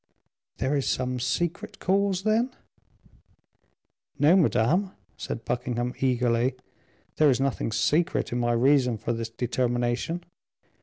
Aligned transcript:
"There 0.57 0.75
is 0.75 0.87
some 0.89 1.19
secret 1.19 1.77
cause, 1.77 2.23
then?" 2.23 2.55
"No, 4.17 4.35
madame," 4.35 4.93
said 5.15 5.45
Buckingham, 5.45 5.93
eagerly, 5.99 6.55
"there 7.17 7.29
is 7.29 7.39
nothing 7.39 7.71
secret 7.71 8.31
in 8.31 8.39
my 8.39 8.53
reason 8.53 8.97
for 8.97 9.13
this 9.13 9.29
determination. 9.29 10.23